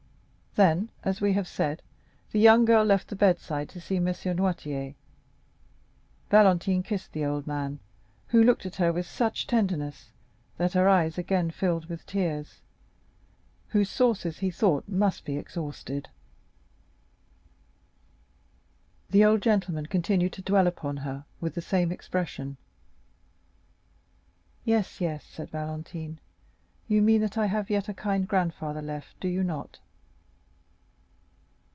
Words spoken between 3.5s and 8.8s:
to see M. Noirtier. Valentine kissed the old man, who looked at